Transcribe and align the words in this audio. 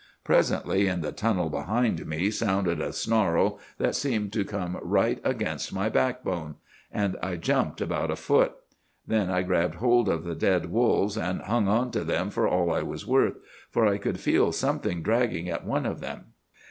"'Presently, 0.23 0.87
in 0.87 1.01
the 1.01 1.11
tunnel 1.11 1.47
behind 1.51 2.07
me, 2.07 2.31
sounded 2.31 2.81
a 2.81 2.91
snarl 2.91 3.59
that 3.77 3.93
seemed 3.93 4.33
to 4.33 4.43
come 4.43 4.79
right 4.81 5.21
against 5.23 5.71
my 5.71 5.89
backbone, 5.89 6.55
and 6.91 7.15
I 7.21 7.35
jumped 7.35 7.81
about 7.81 8.09
a 8.09 8.15
foot. 8.15 8.53
Then 9.05 9.29
I 9.29 9.43
grabbed 9.43 9.75
hold 9.75 10.09
of 10.09 10.23
the 10.23 10.33
dead 10.33 10.71
wolves, 10.71 11.19
and 11.19 11.41
hung 11.43 11.67
onto 11.67 12.03
them 12.03 12.31
for 12.31 12.47
all 12.47 12.73
I 12.73 12.81
was 12.81 13.05
worth, 13.05 13.35
for 13.69 13.85
I 13.85 13.99
could 13.99 14.19
feel 14.19 14.51
something 14.51 15.03
dragging 15.03 15.49
at 15.49 15.67
one 15.67 15.85
of 15.85 15.99
them. 15.99 16.33